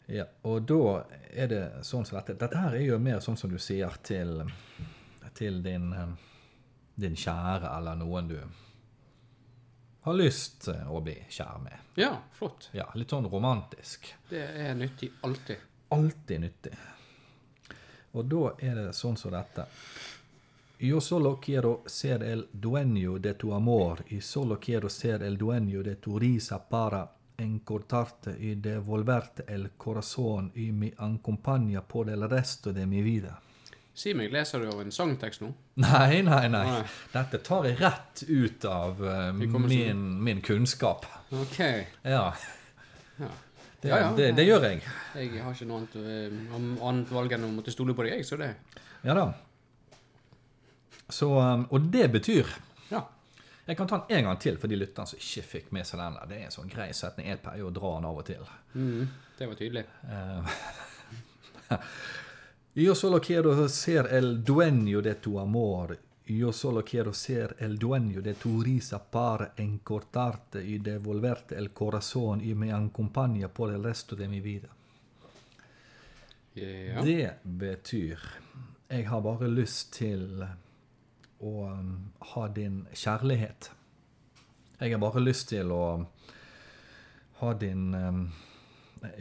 [0.07, 2.37] Ja, og da er det sånn som dette.
[2.39, 4.45] Dette her er jo mer sånn som du sier til,
[5.35, 6.13] til din, eh,
[6.95, 8.39] din kjære eller noen du
[10.07, 11.87] har lyst å bli kjær med.
[11.99, 12.69] Ja, flott.
[12.73, 14.07] Ja, litt sånn romantisk.
[14.31, 15.65] Det er nyttig alltid.
[15.97, 16.77] Alltid nyttig.
[18.15, 19.67] Og da er det sånn som dette.
[20.79, 25.83] Yo solo quiero ser el dueño de tu amor y solo quiero ser el dueño
[25.83, 32.73] de tu risa para encortarte y devolverte el corazón y mi acompaña por el resto
[32.73, 33.41] de mi vida.
[33.97, 35.49] Si meg, leser du av en sangtekst nå?
[35.81, 36.65] Nei, nei, nei.
[36.69, 36.83] Nei.
[37.15, 41.07] Dette tar jeg rett ut av eh, som- min, min kunnskap.
[41.33, 41.59] OK.
[42.05, 42.35] Ja,
[43.19, 43.29] Ja.
[43.81, 44.13] det, Ja, ja.
[44.17, 44.83] det, det gjør jeg.
[45.15, 48.25] Jeg har ikke noe annet, eh, annet valg enn å måtte stole på deg, jeg,
[48.29, 48.55] så det
[49.05, 49.33] Ja da.
[51.09, 52.47] Så, um, og det betyr
[52.91, 53.05] Ja.
[53.67, 55.99] Jeg kan ta den en gang til for de lytterne som ikke fikk med seg
[55.99, 56.19] den.
[56.31, 57.27] Det er en sånn grei setning.
[57.33, 58.45] Jeg pleier å dra den av og til.
[58.79, 59.85] Mm, det var tydelig.
[62.77, 65.97] Io Yo solo quiero ser el dueño de tu amor.
[66.29, 72.41] Io solo quiero ser el dueño de tu risa para encortarte y devolverte el corazón
[72.41, 74.69] y me acompaña por el resto de mi vida.
[76.55, 77.05] Yeah.
[77.05, 78.19] Det betyr
[78.89, 80.47] Jeg har bare lyst til
[81.45, 81.93] å um,
[82.33, 83.71] ha din kjærlighet.
[84.81, 85.85] Jeg har bare lyst til å
[87.41, 88.23] ha din um,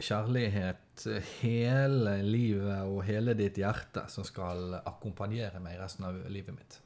[0.00, 1.06] kjærlighet
[1.40, 6.78] hele livet og hele ditt hjerte som skal akkompagnere meg resten av livet mitt.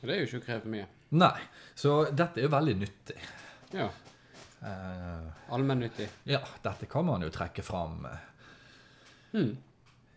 [0.00, 0.86] Det er jo ikke å kreve mye.
[1.20, 1.36] Nei,
[1.76, 3.18] så dette er jo veldig nyttig.
[3.76, 3.90] Ja.
[4.60, 6.08] Eh, Allmennyttig.
[6.24, 8.06] ja, dette kan man jo trekke fram.
[9.32, 9.56] Hmm.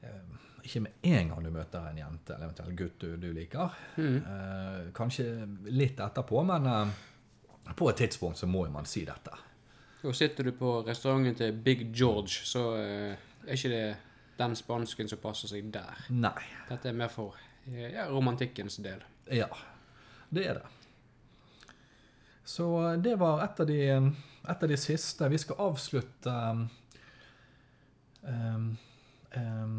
[0.03, 0.32] Mm.
[0.63, 3.73] Ikke med en gang du møter en jente eller eventuelt gutt du, du liker.
[3.99, 4.15] Mm.
[4.17, 5.25] Eh, kanskje
[5.67, 6.93] litt etterpå, men eh,
[7.75, 9.35] på et tidspunkt så må jo man si dette.
[10.03, 13.85] Og sitter du på restauranten til Big George, så eh, er ikke det
[14.39, 16.05] den spansken som passer seg der.
[16.15, 16.39] Nei.
[16.69, 17.35] Dette er mer for
[17.67, 19.03] ja, romantikkens del.
[19.31, 19.49] Ja,
[20.33, 20.71] det er det.
[22.43, 23.81] Så det var et av de,
[24.47, 25.29] et av de siste.
[25.31, 26.33] Vi skal avslutte
[28.23, 28.65] um,
[29.37, 29.77] um,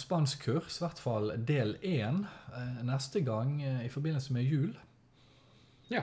[0.00, 4.74] spanskkurs, i hvert fall del én, eh, neste gang eh, i forbindelse med jul.
[5.90, 6.02] Ja.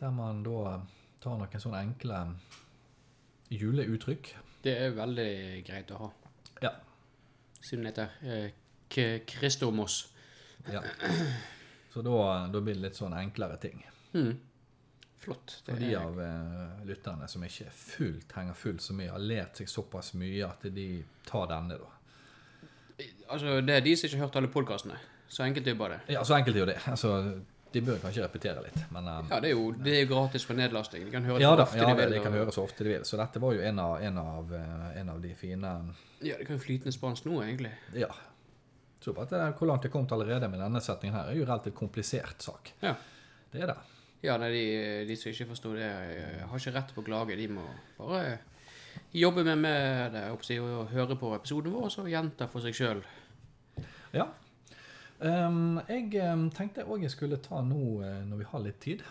[0.00, 0.80] Der man da
[1.22, 2.22] tar noen sånne enkle
[3.50, 4.34] juleuttrykk.
[4.62, 5.32] Det er veldig
[5.66, 6.10] greit å ha.
[6.62, 6.72] Ja.
[7.60, 10.04] Siden det heter eh, Kristomos.
[10.70, 10.82] ja.
[11.92, 13.82] Så da, da blir det litt sånn enklere ting.
[14.14, 14.38] Mm.
[15.20, 15.58] Flott.
[15.66, 19.20] Det For de er, av eh, lytterne som ikke fullt, henger fullt så mye, har
[19.20, 20.86] lært seg såpass mye at de
[21.28, 21.90] tar denne, da.
[23.28, 24.98] Altså, det er de som ikke har hørt alle podkastene.
[25.32, 26.14] Så enkelt er jo bare det.
[26.16, 26.78] Ja, så enkelt er jo det.
[26.92, 27.12] Altså,
[27.72, 30.58] de bør kanskje repetere litt, men um, Ja, det er jo, det er gratis for
[30.58, 31.06] nedlasting.
[31.06, 32.02] De kan høre det ja så ofte ja, de vil.
[32.04, 33.06] Ja, de kan og- høre så ofte de vil.
[33.08, 35.70] Så dette var jo en av, en av, eh, en av de fine
[36.20, 37.72] Ja, det kan jo flytende spansk nå, egentlig.
[37.96, 38.10] Ja.
[39.00, 41.40] Så bare at det, hvor langt jeg har kommet allerede med denne setningen her, er
[41.40, 42.74] jo relativt komplisert sak.
[42.82, 42.94] Ja.
[43.52, 43.78] Det er det.
[44.22, 44.66] Ja, nei, de,
[45.08, 47.36] de som ikke forsto det, eh, har ikke rett på å klage.
[47.40, 47.64] De må
[47.98, 48.38] bare
[49.14, 50.40] jobbe med, med det og,
[50.80, 53.02] og høre på episoden vår og så gjenta for seg sjøl.
[54.14, 54.24] Ja.
[55.22, 59.02] Um, jeg em, tenkte òg jeg skulle ta nå eh, når vi har litt tid.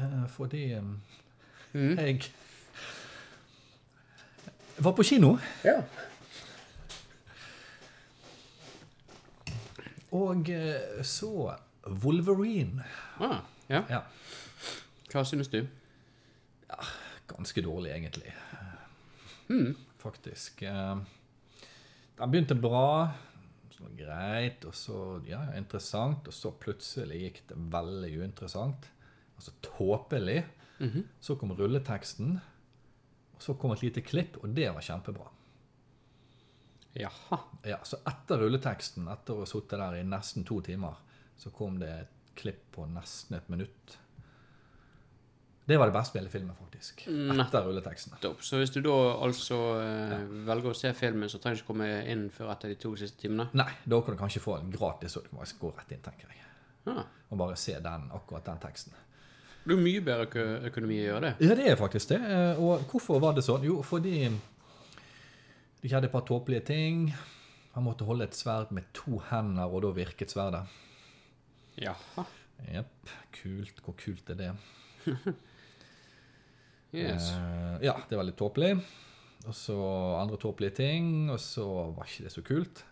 [0.00, 0.96] uh, fordi um,
[1.76, 1.98] Mm.
[1.98, 2.22] jeg
[4.78, 5.82] var på kino, Ja.
[10.12, 11.54] og eh, så
[11.86, 12.84] Wolverine.
[13.20, 13.82] Ah, ja.
[13.90, 14.00] Ja,
[15.12, 15.66] Hva synes du?
[17.28, 18.32] ganske dårlig, egentlig.
[19.48, 19.74] Mm.
[19.98, 20.62] Faktisk.
[20.62, 20.96] Eh,
[22.16, 23.12] Den begynte bra.
[23.76, 26.26] Så greit, og så ja, interessant.
[26.28, 28.88] Og så plutselig gikk det veldig uinteressant.
[29.36, 30.44] Altså tåpelig.
[30.80, 31.04] Mhm.
[31.20, 32.38] Så kom rulleteksten.
[33.36, 35.28] Og så kom et lite klipp, og det var kjempebra.
[36.96, 37.38] Jaha.
[37.68, 40.96] Ja, Så etter rulleteksten, etter å ha sittet der i nesten to timer,
[41.36, 43.98] så kom det et klipp på nesten et minutt.
[45.66, 47.00] Det var det beste med hele filmen, faktisk.
[47.10, 47.40] Mm.
[47.42, 48.12] Etter rulleteksten.
[48.46, 48.94] Så hvis du da
[49.26, 50.18] altså ja.
[50.46, 53.18] velger å se filmen, så trenger du ikke komme inn før etter de to siste
[53.24, 53.48] timene?
[53.58, 56.04] Nei, da kan du kanskje få den gratis, og du kan faktisk gå rett inn,
[56.04, 56.44] tenker jeg.
[56.86, 57.02] Ah.
[57.32, 58.94] Og bare se den, akkurat den teksten.
[59.66, 61.48] Det er mye bedre øko økonomi å gjøre det.
[61.48, 62.20] Ja, det er faktisk det.
[62.22, 63.66] Eh, Og hvorfor var det sånn?
[63.66, 64.30] Jo, fordi
[65.82, 67.10] Det skjedde et par tåpelige ting.
[67.74, 70.62] Han måtte holde et sverd med to hender, og da virket sverdet.
[71.82, 72.24] Jaha.
[72.70, 73.10] Jepp.
[73.34, 73.82] Kult.
[73.84, 74.54] Hvor kult er det?
[76.92, 77.30] Yes.
[77.32, 78.74] Uh, ja, det var litt tåpelig.
[79.46, 79.76] Og så
[80.20, 82.84] andre tåpelige ting, og så var ikke det så kult.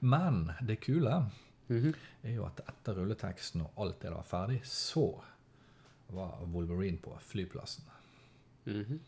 [0.00, 1.24] Men det kule
[1.68, 1.94] Mhm.
[2.22, 5.08] er jo at etter rulleteksten og alt det var ferdig, så
[6.14, 7.84] var Wolverine på flyplassen.
[8.66, 9.00] Mhm.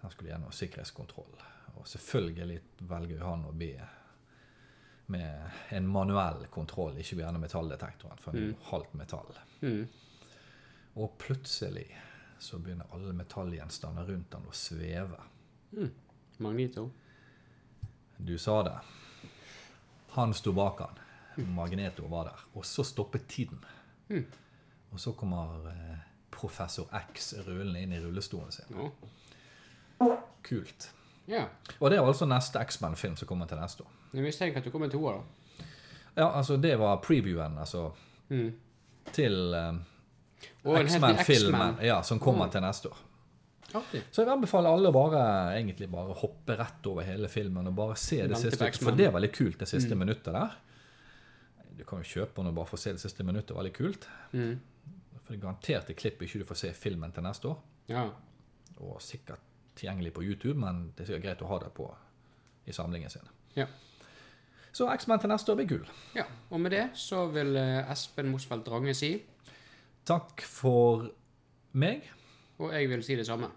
[0.00, 1.36] Han skulle gjennom sikkerhetskontroll.
[1.76, 3.76] Og selvfølgelig velger han å be
[5.06, 9.38] med en manuell kontroll, ikke gjennom metalldetektoren, for han er jo halvt metall.
[9.62, 9.88] Mm.
[10.96, 11.86] Og plutselig
[12.38, 15.18] så begynner alle metallgjenstander rundt han å sveve.
[15.72, 15.90] Mm.
[16.38, 16.90] Magneto.
[18.16, 18.76] Du sa det.
[20.16, 20.98] Han sto bak han.
[21.54, 22.44] Magneto var der.
[22.58, 23.60] Og så stoppet tiden.
[24.08, 24.24] Mm.
[24.92, 25.98] Og så kommer eh,
[26.34, 28.78] professor X rullende inn i rullestolen sin.
[29.98, 30.16] Ja.
[30.42, 30.90] Kult.
[31.26, 31.44] ja.
[31.78, 33.90] Og det er altså neste X-Men-film som kommer til neste år.
[34.14, 35.66] Jeg mistenker at du kommer til toer, da.
[36.18, 37.90] Ja, altså det var previewen altså,
[38.30, 38.52] Mm.
[39.12, 39.74] til eh,
[40.64, 43.04] X-Men-filmen ja, som kommer til neste år.
[43.78, 44.00] Artig.
[44.10, 45.22] Så jeg anbefaler alle å bare,
[45.58, 48.70] egentlig bare hoppe rett over hele filmen og bare se det Vente siste.
[48.80, 50.56] For det er veldig kult, det siste minuttet der.
[51.78, 53.52] Du kan jo kjøpe den og bare få se det siste minuttet.
[53.56, 54.08] Veldig kult.
[54.32, 54.56] Mm.
[55.18, 57.60] For det er garantert et klipp ikke du får se filmen til neste år.
[57.92, 58.06] Ja.
[58.80, 59.44] Og sikkert
[59.78, 61.90] tilgjengelig på YouTube, men det er sikkert greit å ha det på
[62.68, 63.28] i samlingen sin.
[63.56, 63.68] Ja.
[64.72, 65.92] Så X-Men til neste år blir gull.
[66.16, 66.24] ja.
[66.50, 69.12] Og med det så vil eh, Espen Mosfeldt Drange si,
[70.08, 71.10] Takk for
[71.76, 72.06] meg.
[72.58, 73.50] og jeg vil si det samme.